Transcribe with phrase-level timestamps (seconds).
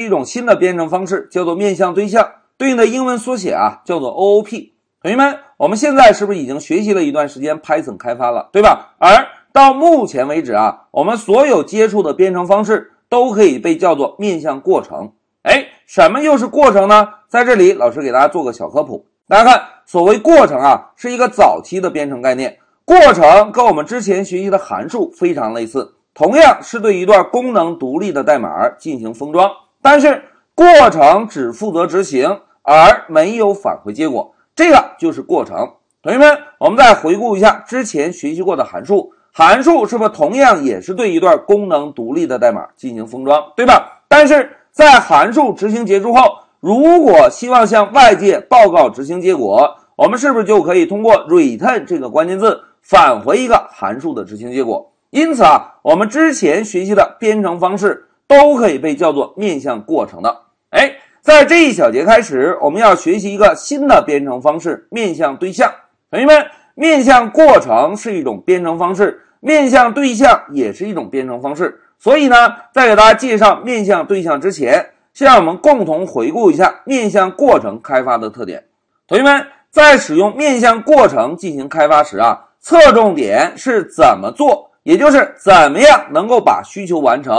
[0.00, 4.72] 一种新的编程方式，叫做面向对象，对应的英文缩写啊叫做 OOP。
[5.02, 8.94] 同学们，我们现在是不是已经学习了一段时间 Python 开发了，对吧？
[8.96, 15.12] 而到目前为止啊，我们所有接触的编程方式都可以被叫做面向过程。
[15.42, 17.06] 哎，什么又是过程呢？
[17.28, 19.04] 在这里，老师给大家做个小科普。
[19.28, 22.56] 大家看，所谓过程啊，是一个早期的编程概念。
[22.86, 29.50] 过程跟我们之前学习的函数非常类似，同样是对一段功能独立的代码进行封装。
[29.82, 30.22] 但是
[30.54, 35.70] 过程只负责执行，而没有返回结果，这个就是过程。
[36.02, 44.02] 同学们，我们再回顾一下之前学习过的函数，函数是不是同样也是对一段功能独立的代码进行封装，对吧？
[44.08, 46.20] 但是在函数执行结束后，
[46.60, 54.92] 如果希望向外界报告执行结果，我们是不是就可以通过 return 这个关键字返回一个函数的执行结果？
[55.10, 58.06] 因此啊，我们之前学习的编程方式。
[58.30, 60.42] 都可以被叫做面向过程的。
[60.68, 65.68] 哎，在这一小节开始，我们要学习一个新的编程方式——面向对象。
[66.12, 71.80] 同学们，面向过程是一种编程方式，面向对象也是一种编程方式。
[71.98, 78.62] 所以呢，在给大家介绍面向对象之前，先让我们共同回顾一下面向过程开发的特点。
[79.08, 87.34] 同学们，在使用面向过程进行开发时啊，侧重点是怎么做，也就是怎么样能够把需求完成。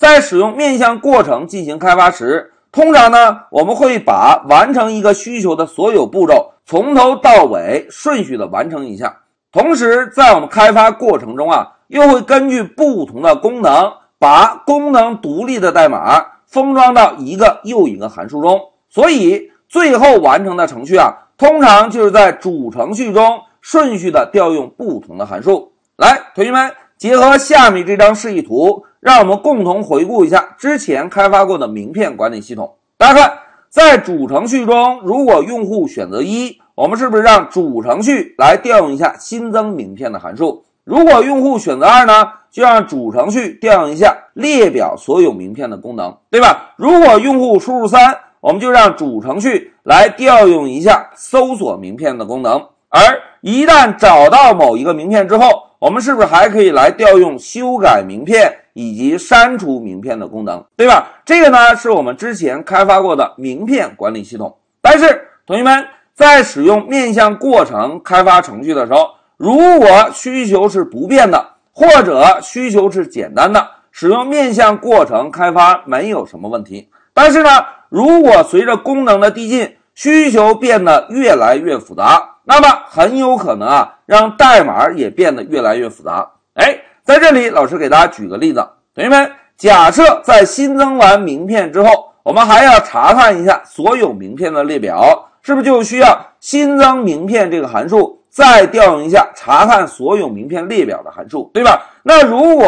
[0.00, 9.18] 在使用面向过程进行开发时，通常呢，我们会把完成一个需求的所有步骤从头到尾顺序的完成一下。
[9.52, 18.58] 同时，在我们开发过程中啊，又会根据不同的功能，把功能独立的代码封装到一个又一个函数中。
[18.88, 25.72] 所以，最后完成的程序啊，通常就是在主程序中顺序的调用不同的函数。
[25.98, 26.72] 来，同学们。
[27.00, 32.74] 结合下面这张示意图，让我们共同回顾一下之前开发过的名片管理系统。
[32.98, 33.38] 大家看，
[33.70, 40.62] 在主程序中，如果用户选择一，我们是不是让主程序来调用一下新增名片的函数？
[40.84, 46.74] 如果用户选择二呢，就让主程序调用一下列表所有名片的功能，对吧？
[46.76, 52.62] 如果用户输入三，我们就让主程序来调用一下搜索名片的功能。
[52.90, 53.00] 而
[53.40, 61.08] 一旦找到某一个名片之后，我们是不是还可以来调用修改名片以及删除名片的功能，对吧？
[61.24, 64.54] 这个呢是我们之前开发过的名片管理系统。
[64.82, 69.08] 但是，同学们在使用面向过程开发程序的时候，
[69.38, 76.90] 如果需求是不变的，或者需求是简单的，使用面向过程开发没有什么问题。
[77.14, 77.48] 但是呢，
[77.88, 82.29] 如果随着功能的递进，需求变得越来越复杂。
[82.50, 86.28] 那么很有可能啊，让代码也变得越来越复杂。
[86.54, 88.58] 哎，在这里，老师给大家举个例子，
[88.92, 101.80] 同学们，假设在新增完名片之后，我们还要查看一下所有名片的列表，是不是就需要新增名片这个函数再调用一下查看所有名片列表的函数，对吧？
[102.02, 102.66] 那如果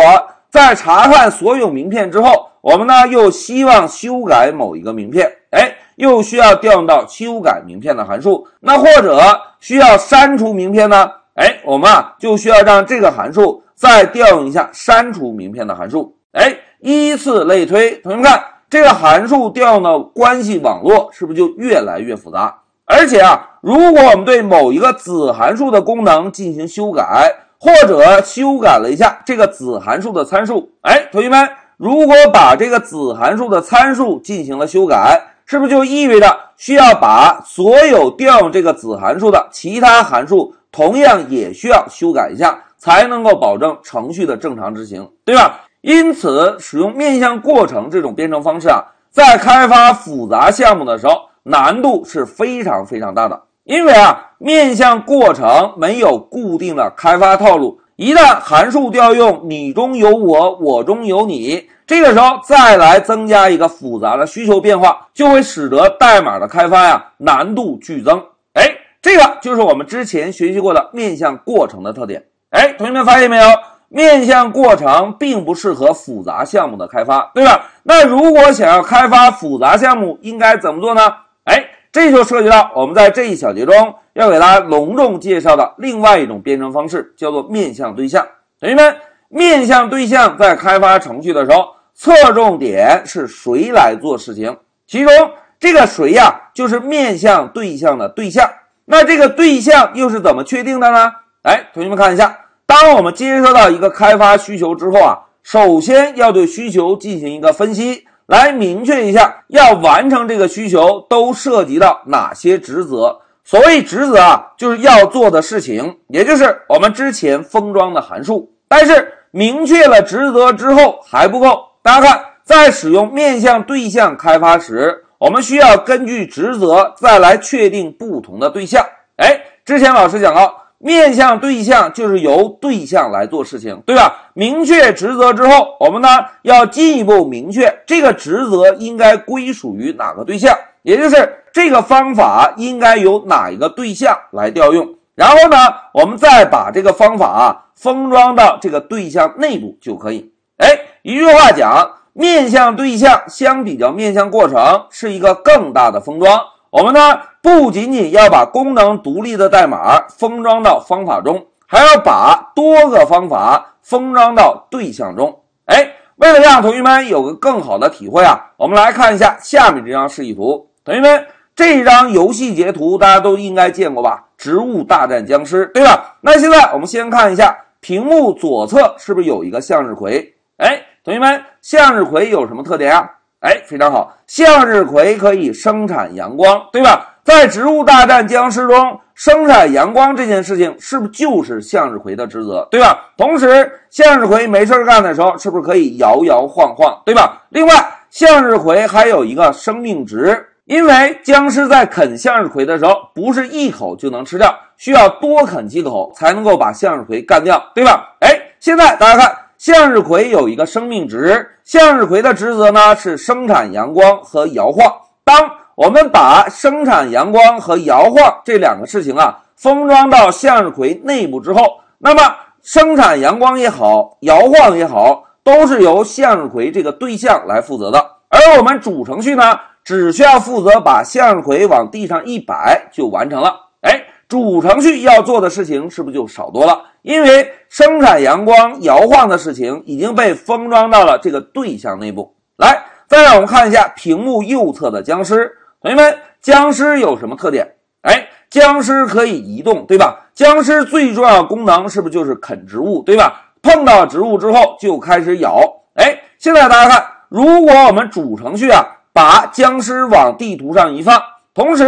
[0.49, 5.75] 在查看所有名片之后，我们呢又希望修改某一个名片，哎。
[5.97, 9.21] 又需要调用到修改名片的函数，那或者
[9.63, 11.09] 需要删除名片呢？
[11.35, 16.17] 哎，我们啊就需要让这个函数再调用一下删除名片的函数。
[16.33, 22.53] 哎，依次类推，同学们看这个函数调用的关系网络是不是就越来越复杂？
[22.87, 35.29] 而且啊，如果我们对某一个子函数的功能进行修改，或者修改了一下这个子函数的参数，哎，同学们，如果把这个子函数的参数进行了修改。
[35.53, 45.61] 是不是就意味着需要把所有调用这个子函数的其他函数同样也需要修改一下，才能够保证程序的正常执行，对吧？
[45.83, 48.81] 因此，使用面向过程这种编程方式啊，
[49.11, 51.13] 在开发复杂项目的时候，
[51.43, 53.39] 难度是非常非常大的。
[53.65, 61.69] 因为啊，面向过程没有固定的开发套路，一旦函数调用你中有我，我中有你。
[61.87, 68.23] 这个时候再来增加一个复杂的需求变化，就会使得代码的开发呀难度剧增。
[68.55, 72.25] 哎，这个就是我们之前学习过的面向过程的特点。
[72.51, 73.45] 哎，同学们发现没有？
[73.89, 77.67] 面向过程并不适合复杂项目的开发，对吧？
[77.83, 81.03] 那如果想要开发复杂项目，应该怎么做呢？
[81.45, 81.63] 哎，
[81.93, 88.27] 这就涉及到我们在这一小节中要给大家隆重介绍的另外一种编程方式，叫做面向对象。
[88.59, 88.97] 同学们，
[89.29, 91.67] 面向对象在开发程序的时候。
[91.95, 94.57] 侧重点是谁来做事情？
[94.87, 95.13] 其中
[95.61, 98.51] 这个谁呀，就是面向对象的对象。
[98.87, 101.13] 那这个对象又是怎么确定的呢？
[101.43, 113.21] 哎，同学们看一下，当我们接收到一个开发需求之后啊，首先要对需求进行一个分析，来明确一下要完成这个需求都涉及到哪些职责。
[113.45, 118.51] 所谓职责啊，就是要做的事情，也就是我们之前封装的函数。
[118.69, 128.83] 但是明确了职责之后还不够，大家看，在使用面向对象开发时，我们需要根据职责再来确定不同的对象。
[129.17, 130.62] 哎，之前老师讲到。
[130.85, 134.31] 面向对象就是由对象来做事情，对吧？
[134.35, 136.09] 明确职责之后，我们呢
[136.43, 140.53] 要进一步明确这个职责应该归属于哪个对象，
[140.83, 144.97] 也就是这个方法应该由哪一个对象来调用。
[145.15, 145.57] 然后呢，
[145.95, 150.33] 我们再把这个方法啊封装到这个对象内部就可以。
[150.57, 150.67] 哎，
[151.03, 156.41] 一句话讲，面向对象相比较面向过程是一个更大的封装。
[156.73, 165.43] 我们呢不仅仅要把功能独立的代码封装到方法中，还要把多个方法封装到对象中。
[165.67, 170.71] 哎，为了让同学们有个更好的体会啊，我们来看一下下面这张示意图。
[170.83, 174.29] 同学们，这张游戏截图大家都应该见过吧？
[174.39, 176.17] 植物大战僵尸，对吧？
[176.23, 180.35] 那现在我们先看一下屏幕左侧是不是有一个向日葵？
[180.57, 183.11] 哎，同学们，向日葵有什么特点啊？
[183.43, 187.09] 哎，非常好，向日葵可以生产阳光，对吧？
[187.25, 193.11] 在《植物大战僵尸》中，生产阳光这件事情是不是就是向日葵的职责，对吧？
[193.17, 197.43] 同时，向日葵没事干的时候，是不是可以摇摇晃晃，对吧？
[197.49, 197.73] 另外，
[198.11, 208.15] 向日葵还有一个生命值，因为僵尸在啃向日葵的时候，不是一口就能吃掉，需要多啃几口才能够把向日葵干掉，对吧？
[208.21, 209.37] 哎，现在大家看。
[209.63, 214.93] 向日葵有一个生命值，向日葵的职责呢是生产阳光和摇晃。
[215.23, 228.05] 当我们把生产阳光和摇晃这两个事情啊封装到向日葵内部之后，那么生产阳光也好，摇晃也好，都是由向日葵这个对象来负责的。
[228.31, 233.55] 而我们主程序呢，只需要负责把向日葵往地上一摆就完成了。
[233.83, 234.07] 哎。
[234.29, 236.81] 主程序要做的事情是不是就少多了？
[237.03, 242.35] 因为生产阳光摇晃的事情已经被封装到了这个对象内部。
[242.57, 245.53] 来，再让我们看一下屏幕右侧的僵尸。
[245.81, 247.67] 同学们，僵尸有什么特点？
[248.03, 250.29] 哎，僵尸可以移动，对吧？
[250.33, 253.51] 僵尸最重要功能是不是就是啃植物，对吧？
[253.61, 255.61] 碰到植物之后就开始咬。
[255.95, 261.21] 哎，现在大家看，如果我们主程序啊把僵尸往地图上一放，
[261.53, 261.85] 同时。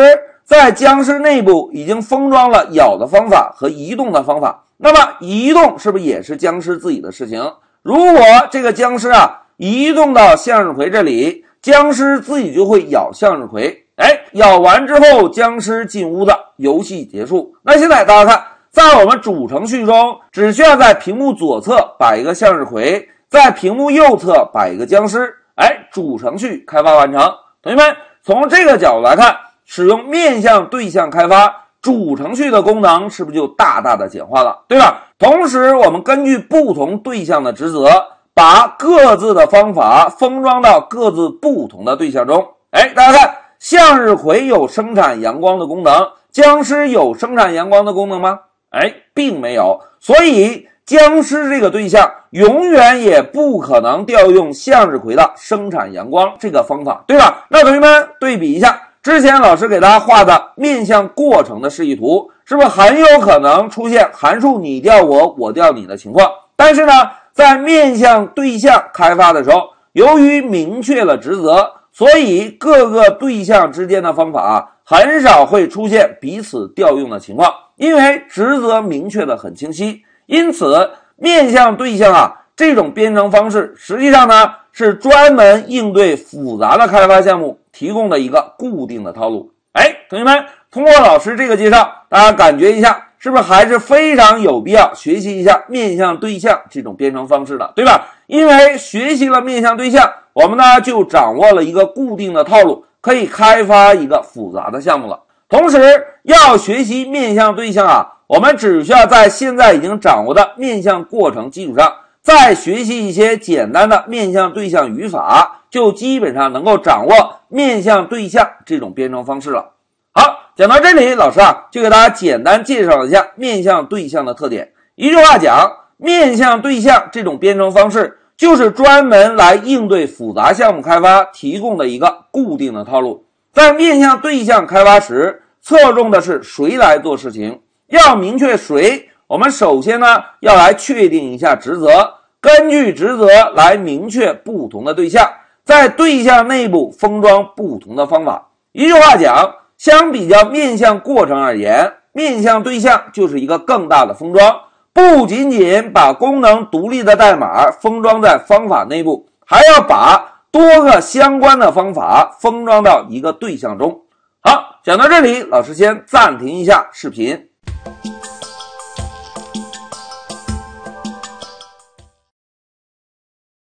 [0.47, 7.55] 在僵尸内部已经封装了咬的方法和移动的方法，那么移动是不是也是僵尸自己的事情？
[7.83, 13.87] 如果这个僵尸啊移动到向日葵这里，僵尸自己就会咬向日葵。
[13.97, 17.55] 哎，咬完之后，僵尸进屋子，游戏结束。
[17.63, 25.35] 那现在大家看，在我们主程序中，只需要在屏幕左侧摆一个向日葵，在屏幕右侧摆一个僵尸。
[25.55, 27.21] 哎，主程序开发完成。
[27.63, 29.37] 同学们，从这个角度来看。
[29.67, 35.03] 使用面向对象开发主程序的功能，是不是就大大的简化了，对吧？
[35.19, 37.87] 同时，我们根据不同对象的职责，
[38.33, 42.49] 把各自的方法封装到各自不同的对象中。
[42.71, 48.41] 哎，大家看，向日葵有生产阳光的功能，僵尸有生产阳光的功能吗？
[48.71, 49.79] 哎，并没有。
[50.01, 57.45] 所以，僵尸这个对象永远也不可能调用向日葵的生产阳光这个方法，对吧？
[57.51, 58.84] 那同学们对比一下。
[59.05, 66.27] 之前老师给大家画的面向过程的示意图，是不是很有可能出现函数你调我，我调你的情况？
[66.57, 66.93] 但是呢，
[67.31, 80.01] 在面向对象开发的时候，由于明确了职责，所以各个对象之间的方法啊很少会出现彼此调用的情况，因为职责明确的很清晰。
[80.25, 87.59] 因此，面向对象啊这种编程方式，实际上呢是专门应对复杂的开发项目。
[87.75, 98.07] 提供的一个固定的套路，哎，同学们，通过老师这个介绍，大家感觉一下，是不是还是非常有必要学习一下面向对象这种编程方式的，对吧？
[98.29, 105.21] 因为学习了面向对象，我们呢就掌握了一个固定的套路，可以开发一个复杂的项目了。
[105.49, 105.79] 同时，
[106.23, 111.93] 要学习面向对象啊，我们只需要在现在已经掌握的面向过程基础上，
[112.25, 115.61] 再学习一些简单的面向对象语法。
[115.71, 119.73] 就基本上能够掌握面向对象这种编程方式了。
[120.13, 124.73] 好，讲到这里，老师啊就给大家简单介绍一下面向对象的特点。
[124.95, 133.27] 一句话讲，面向对象这种编程方式就是专门来应对复杂项目开发提供的一个固定的套路。
[133.53, 137.63] 在面向对象开发时，侧重的是谁来做事情。
[137.89, 143.27] 要明确谁，我们首先呢要来确定一下职责，根据职责
[143.57, 145.29] 来明确不同的对象。
[145.65, 148.49] 在对象内部封装不同的方法。
[148.73, 154.61] 一句话讲，相比较面向过程而言，面向对象就是一个更大的封装，
[154.93, 164.03] 不仅仅把功能独立的代码封装在方法内部，还要把多个相关的方法封装到一个对象中。
[164.43, 167.49] 好，讲到这里，老师先暂停一下视频。